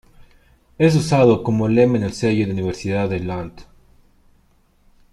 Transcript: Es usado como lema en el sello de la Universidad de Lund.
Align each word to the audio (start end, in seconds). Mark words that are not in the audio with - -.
Es 0.79 0.95
usado 0.95 1.43
como 1.43 1.67
lema 1.67 1.95
en 1.95 2.01
el 2.03 2.13
sello 2.13 2.41
de 2.47 2.47
la 2.47 2.53
Universidad 2.53 3.07
de 3.07 3.19
Lund. 3.19 3.61